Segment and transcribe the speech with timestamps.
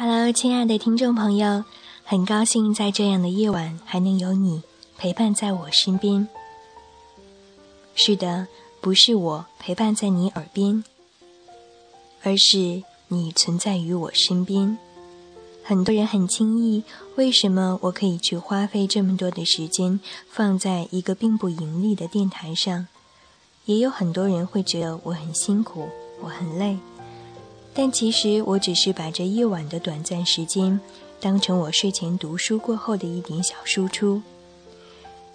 [0.00, 1.64] Hello，亲爱的听众朋友，
[2.04, 4.62] 很高兴在这样的夜晚还能有你
[4.96, 6.28] 陪伴在我身边。
[7.96, 8.46] 是的，
[8.80, 10.84] 不是我陪伴在你耳边，
[12.22, 14.78] 而是你存在于我身边。
[15.64, 16.84] 很多人很轻易，
[17.16, 19.98] 为什么我可以去花费这么多的时间
[20.30, 22.86] 放在一个并不盈利的电台上？
[23.64, 25.88] 也有很多人会觉得我很辛苦，
[26.20, 26.78] 我很累。
[27.78, 30.80] 但其实我只是把这一晚的短暂时间，
[31.20, 34.20] 当成我睡前读书过后的一点小输出。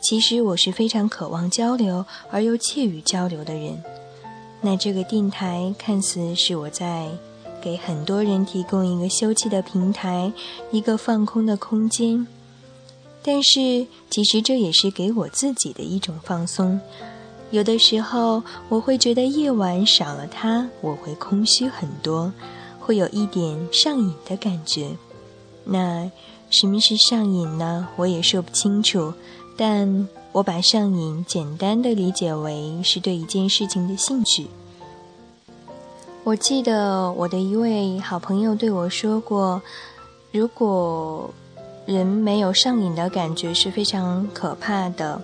[0.00, 3.80] 其实我是非常渴望交流而又怯于交流的人。
[4.60, 7.10] 那这个电台看似是我在
[7.62, 10.32] 给很多人提供一个休憩的平台，
[10.72, 12.26] 一个放空的空间。
[13.22, 16.80] 但是其实这也是给我自己的一种放松。
[17.52, 22.32] 有的时候，我会觉得夜晚少了它，我会空虚很多，
[22.80, 24.88] 会有一点上瘾的感觉。
[25.64, 26.10] 那
[26.48, 27.86] 什么是上瘾呢？
[27.96, 29.12] 我也说不清楚，
[29.54, 34.46] 但我把上瘾简单的理解为是对一件事情的兴趣。
[36.24, 39.60] 我记得我的一位好朋友对我说过，
[40.30, 41.28] 如果
[41.84, 45.20] 人没有上瘾的感觉是非常可怕的。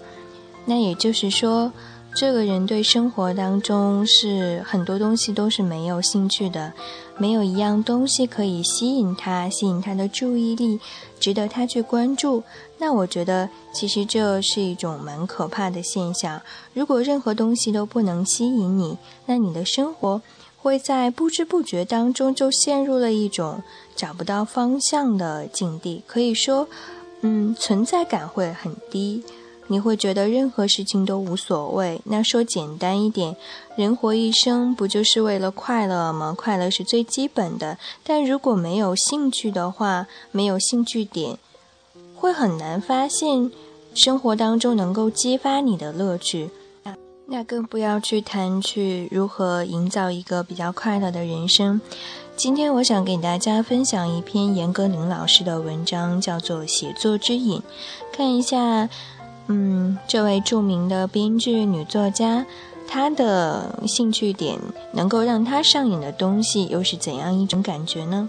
[0.66, 1.72] 那也就是说。
[2.20, 6.72] 这个人对生活当中是很多东西都是没有兴趣的，
[7.16, 10.80] 没有一样东西可以吸引他，吸引他的注意力，
[11.20, 12.42] 值得他去关注。
[12.78, 16.42] 那我觉得其实这是一种蛮可怕的现象。
[16.74, 20.20] 如果任何东西都不能吸引你，那你的生活
[20.60, 23.62] 会在不知不觉当中就陷入了一种
[23.94, 26.66] 找不到方向的境地，可以说，
[27.20, 29.22] 嗯，存在感会很低。
[29.68, 32.00] 你会觉得任何事情都无所谓。
[32.04, 33.36] 那说简单一点，
[33.76, 36.34] 人活一生不就是为了快乐吗？
[36.36, 37.78] 快乐是最基本的。
[38.02, 41.38] 但如果没有兴趣的话，没有兴趣点，
[42.16, 43.50] 会很难发现
[43.94, 46.50] 生活当中能够激发你的乐趣。
[47.30, 51.78] 那更不要去谈去如何营造一个比较快乐的人生。
[52.36, 57.60] 今天我想给大家分享一篇严歌苓老师的文章，叫做《写作之瘾》，
[58.10, 58.88] 看一下。
[59.48, 62.44] 嗯，这位著名的编剧女作家，
[62.86, 64.58] 她的兴趣点
[64.92, 68.28] 能够让她上瘾的东西又是怎样一种感觉呢？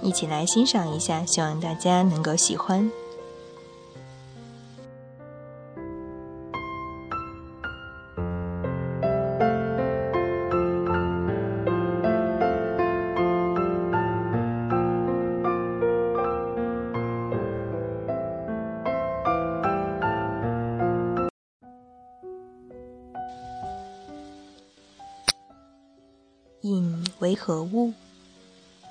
[0.00, 2.90] 一起来欣赏一下，希望大家能够喜欢。
[26.64, 27.92] 瘾为何物？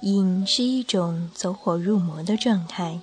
[0.01, 2.99] 瘾是一种走火入魔的状态，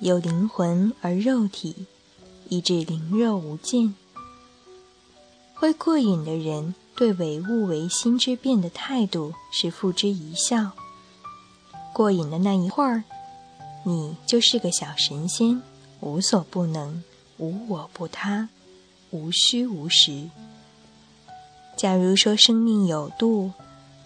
[0.00, 1.86] 有灵魂而肉体，
[2.50, 3.94] 以致灵肉无间。
[5.54, 10.72] 会过瘾的人，对唯物唯心之变的态度是付之一笑。
[11.94, 13.04] 过瘾的那一会儿，
[13.84, 15.62] 你就是个小神仙，
[16.00, 17.02] 无所不能，
[17.38, 18.50] 无我不他，
[19.08, 20.28] 无虚无实。
[21.78, 23.52] 假如说生命有度。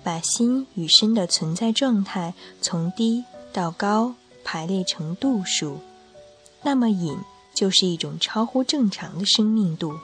[0.04, 5.81] 把心与身的存在状态从低到高排列成度数，
[6.62, 7.16] 那么瘾
[7.54, 9.98] 就是一种超乎正常的生命度。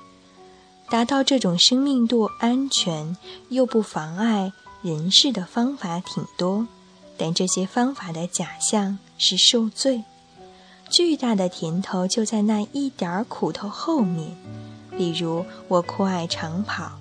[0.88, 3.16] 达到这种生命度安全
[3.50, 4.52] 又不妨碍
[4.82, 6.66] 人事的方法挺多，
[7.16, 10.02] 但这些方法的假象是受罪。
[10.88, 14.36] 巨大的甜头就在那一点儿苦头后面。
[14.98, 16.98] 比如我酷爱长跑，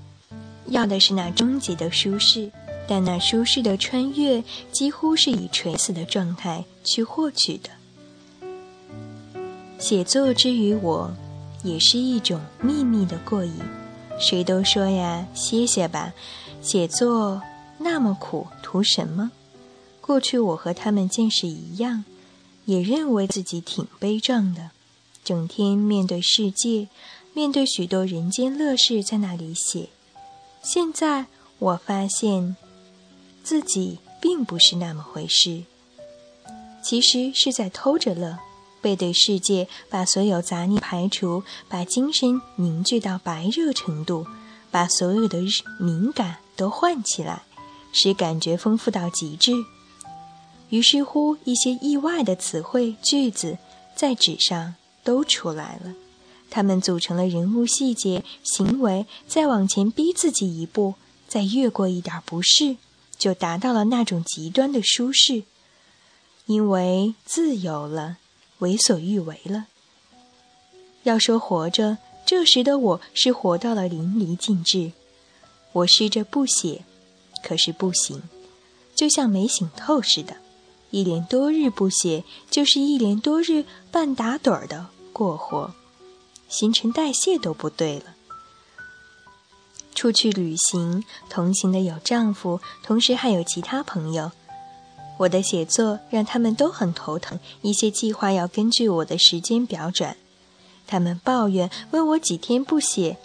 [0.67, 2.51] 要的是那终极的舒适。
[2.89, 7.69] 但那舒适的穿越几乎是以垂死的状态去获取的。
[9.77, 11.13] 写作之于我，
[11.63, 13.53] 也是一种秘密的过瘾。
[14.19, 16.13] 谁都说呀，歇歇吧，
[16.63, 17.43] 写作
[17.77, 19.29] 那么苦，图什么？
[20.01, 22.03] 过去我和他们见识一样，
[22.65, 24.71] 也认为自己挺悲壮的，
[25.23, 26.87] 整天面对世界，
[27.35, 29.89] 面对许多人间乐事，在那里写。
[30.63, 31.27] 现在
[31.59, 32.55] 我发现。
[33.49, 35.63] 自己并不是那么回事，
[36.83, 38.37] 其实是在偷着乐，
[38.79, 44.27] 背对世界，把所有杂念排除，把精神凝聚到白热程度，
[44.69, 45.39] 把所有的
[45.79, 47.41] 敏感都唤起来，
[47.91, 49.53] 使感觉丰富到极致。
[50.69, 53.57] 于是乎，一些意外的词汇、句子
[53.95, 55.95] 在纸上都出来了，
[56.51, 60.93] 它们组成了人物细节、行为，再往前逼自己一步，
[61.27, 62.77] 再越过一点不适。
[63.19, 65.43] 就达到了那种极端的舒适，
[66.47, 68.17] 因为自由了，
[68.59, 69.67] 为所欲为了。
[71.03, 74.93] 要说活着，这时的我是活到了淋漓尽致。
[75.73, 76.83] 我试着不写，
[77.43, 78.23] 可是不行，
[78.95, 80.37] 就像没醒透似的。
[80.89, 85.75] 一连多日不写，就是一连多日半打盹儿的过活，
[86.47, 88.15] 新陈代谢都不对了。
[89.93, 94.31] 出去旅行，同行的有丈夫，同时还有其他朋友。
[95.17, 100.15] 我的写作让他们都很头疼，一些计划要根据我的时间表转。
[100.87, 103.17] 他们抱怨，问我几天不写，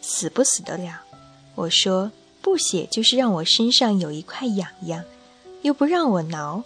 [0.00, 1.00] 死不死得了？
[1.56, 5.02] 我说不写就是让我身上有一块痒痒，
[5.62, 6.62] 又不让我挠。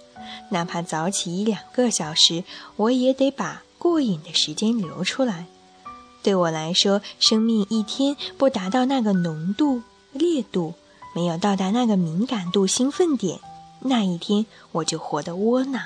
[0.50, 2.44] 哪怕早起一两个小时，
[2.76, 5.46] 我也得把过瘾的时间留出来。
[6.28, 9.80] 对我来说，生命一天不达到那个浓度、
[10.12, 10.75] 烈度，
[11.14, 13.40] 没有到达那个敏感度、兴奋点，
[13.80, 15.80] 那一天我就活得窝囊。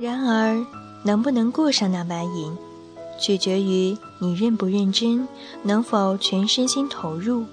[0.00, 0.66] 然而，
[1.04, 2.56] 能不能过上那把瘾？
[3.20, 5.28] 取决于你认不认真，
[5.62, 7.44] 能否全身心投入。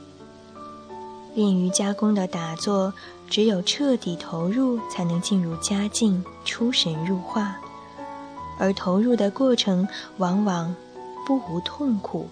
[1.39, 2.94] 练瑜伽功的打坐，
[3.30, 7.56] 只有彻底投入，才能进入佳境，出神入化。
[8.57, 9.88] 而投入的过程，
[10.18, 10.75] 往往
[11.25, 12.27] 不无痛苦。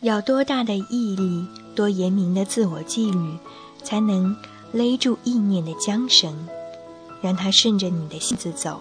[0.00, 1.46] 要多大的毅力，
[1.76, 3.36] 多严明的自我纪律，
[3.82, 4.34] 才能
[4.72, 6.48] 勒住意念的缰绳，
[7.20, 8.80] 让它顺着你的性子走。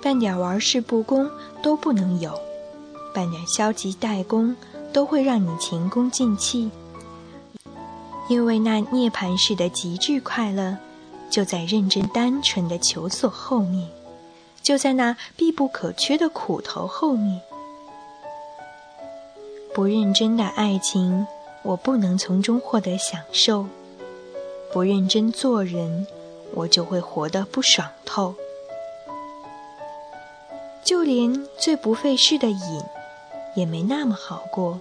[0.00, 1.28] 半点玩世不恭
[1.64, 2.32] 都不能有，
[3.12, 4.54] 半点消极怠工
[4.92, 6.70] 都会让你前功尽弃。
[8.28, 10.76] 因为那涅槃式的极致快乐，
[11.30, 13.88] 就在认真单纯的求索后面，
[14.62, 17.40] 就在那必不可缺的苦头后面。
[19.72, 21.26] 不认真的爱情，
[21.62, 23.66] 我不能从中获得享受；
[24.72, 26.06] 不认真做人，
[26.54, 28.34] 我就会活得不爽透。
[30.82, 32.82] 就连最不费事的瘾，
[33.56, 34.78] 也没那么好过。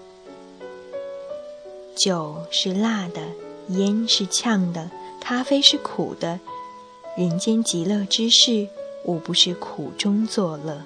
[1.95, 3.21] 酒是辣的，
[3.69, 6.39] 烟是呛的，咖啡是苦的，
[7.17, 8.67] 人间极乐之事，
[9.05, 10.83] 无不是苦中作乐。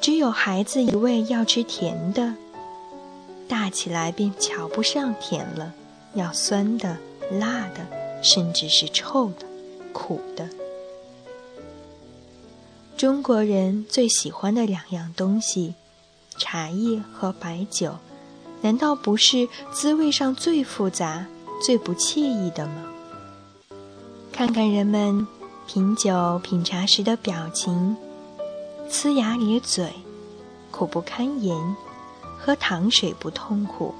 [0.00, 2.34] 只有孩子一味要吃甜的，
[3.48, 5.72] 大起来便瞧不上甜了，
[6.14, 6.96] 要酸的、
[7.30, 7.86] 辣的，
[8.22, 9.46] 甚至是臭的、
[9.92, 10.48] 苦的。
[12.96, 15.74] 中国人最喜欢的两样东西，
[16.38, 17.98] 茶叶和白酒，
[18.62, 21.26] 难道不是滋味上最复杂、
[21.62, 22.86] 最不惬意的吗？
[24.32, 25.26] 看看人们
[25.66, 27.94] 品酒品茶时的表情，
[28.90, 29.92] 呲牙咧嘴，
[30.70, 31.54] 苦不堪言；
[32.38, 33.94] 喝糖水不痛苦，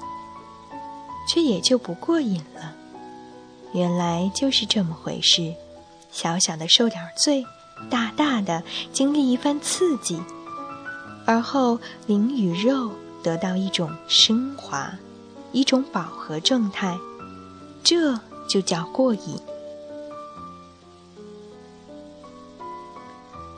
[1.29, 2.73] 却也就不过瘾了。
[3.73, 5.53] 原来就是这么回事，
[6.11, 7.45] 小小的受点罪。
[7.89, 10.21] 大大的经历一番刺激，
[11.25, 12.91] 而后灵与肉
[13.23, 14.91] 得到一种升华，
[15.51, 16.97] 一种饱和状态，
[17.83, 19.39] 这就叫过瘾。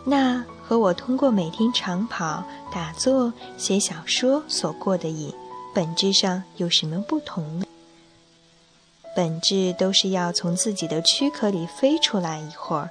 [0.06, 5.34] 那和我通过每天长跑、打坐、写小说所过的瘾，
[5.74, 7.66] 本质上有什么不同呢？
[9.16, 12.90] 本质都是要从自己的躯壳里飞出来一会儿。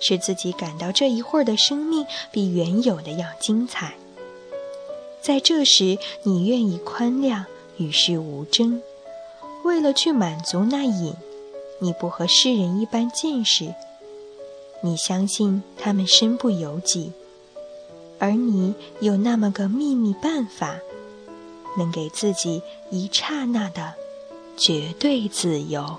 [0.00, 3.94] 使自己感到这一会儿的生命比原有的要精彩。
[5.22, 7.44] 在这时，你愿意宽谅，
[7.76, 8.82] 与世无争。
[9.62, 11.14] 为了去满足那瘾，
[11.78, 13.74] 你不和世人一般见识。
[14.82, 17.12] 你相信他们身不由己，
[18.18, 20.78] 而你有那么个秘密办法，
[21.76, 23.92] 能给自己一刹那的
[24.56, 25.98] 绝对自由。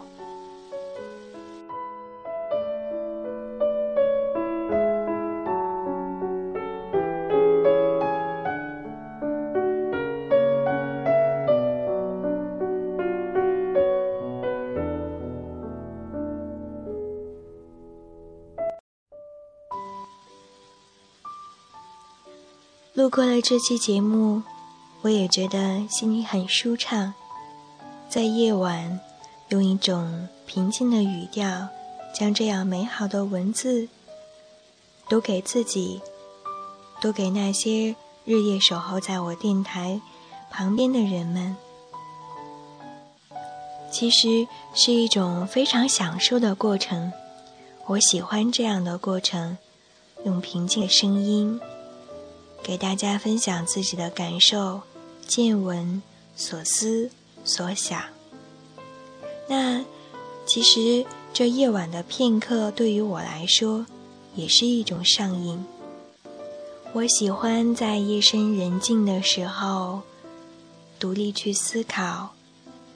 [23.02, 24.44] 录过了这期节目，
[25.02, 27.16] 我也觉得心里很舒畅。
[28.08, 29.00] 在夜晚，
[29.48, 31.68] 用一种平静的语调，
[32.14, 33.88] 将这样美好的文字
[35.10, 36.00] 读给自己，
[37.02, 40.00] 读给那些日夜守候在我电台
[40.52, 41.58] 旁边的人们。
[43.92, 47.12] 其实是一种非常享受的过程，
[47.88, 49.58] 我喜欢这样的过程，
[50.24, 51.60] 用平静的声音。
[52.64, 54.82] 给大家分享自己的感受、
[55.28, 56.02] 见闻、
[56.36, 57.10] 所思
[57.44, 58.02] 所想。
[59.48, 59.84] 那
[60.46, 63.86] 其实这夜晚的片刻对于我来说，
[64.36, 65.64] 也是一种上瘾。
[66.94, 70.02] 我喜欢在夜深人静的时候，
[71.00, 72.34] 独立去思考，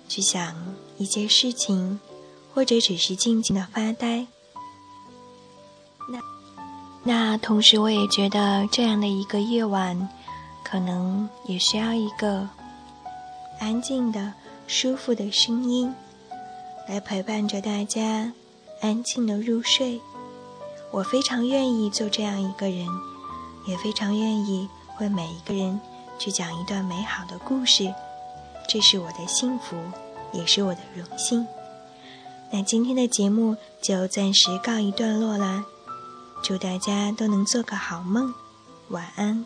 [0.10, 2.00] 去想一些事情，
[2.54, 4.28] 或者只是静静的发呆。
[6.10, 6.20] 那
[7.08, 10.10] 那同时，我也觉得这样的一个夜晚，
[10.64, 12.50] 可能也需要一个
[13.60, 14.34] 安静的、
[14.66, 15.94] 舒服的声音，
[16.90, 18.34] 来陪伴着大家
[18.82, 20.02] 安静的入睡。
[20.90, 22.88] 我非常愿意做这样一个人，
[23.68, 24.68] 也非常愿意
[25.00, 25.80] 为每一个人
[26.18, 27.94] 去讲一段美好的故事。
[28.68, 29.78] 这是我的幸福，
[30.34, 31.46] 也是我的荣幸。
[32.50, 35.66] 那今天的节目就暂时告一段落啦。
[36.48, 38.32] 祝大家都能做个好梦，
[38.90, 39.44] 晚安。